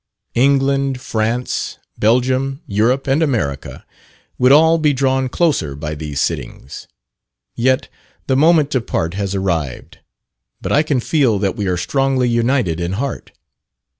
England, 0.33 0.99
France, 0.99 1.77
Belgium, 1.99 2.63
Europe, 2.65 3.05
and 3.05 3.21
America, 3.21 3.85
would 4.39 4.51
all 4.51 4.79
be 4.79 4.93
drawn 4.93 5.29
closer 5.29 5.75
by 5.75 5.93
these 5.93 6.19
sittings. 6.19 6.87
Yet 7.53 7.87
the 8.25 8.35
moment 8.35 8.71
to 8.71 8.81
part 8.81 9.13
has 9.13 9.35
arrived, 9.35 9.99
but 10.59 10.71
I 10.71 10.81
can 10.81 11.01
feel 11.01 11.37
that 11.37 11.55
we 11.55 11.67
are 11.67 11.77
strongly 11.77 12.27
united 12.27 12.79
in 12.79 12.93
heart. 12.93 13.31